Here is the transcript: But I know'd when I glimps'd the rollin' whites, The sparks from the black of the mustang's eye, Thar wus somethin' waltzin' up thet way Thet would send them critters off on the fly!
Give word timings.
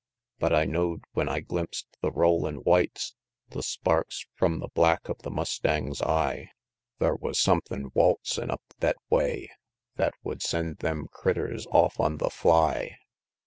But 0.39 0.51
I 0.51 0.65
know'd 0.65 1.03
when 1.13 1.29
I 1.29 1.41
glimps'd 1.41 1.85
the 2.01 2.09
rollin' 2.11 2.55
whites, 2.63 3.13
The 3.49 3.61
sparks 3.61 4.25
from 4.33 4.57
the 4.57 4.69
black 4.69 5.07
of 5.09 5.19
the 5.19 5.29
mustang's 5.29 6.01
eye, 6.01 6.49
Thar 6.97 7.17
wus 7.17 7.39
somethin' 7.39 7.91
waltzin' 7.93 8.49
up 8.49 8.63
thet 8.79 8.95
way 9.11 9.51
Thet 9.97 10.15
would 10.23 10.41
send 10.41 10.77
them 10.77 11.05
critters 11.11 11.67
off 11.67 11.99
on 11.99 12.17
the 12.17 12.31
fly! 12.31 12.97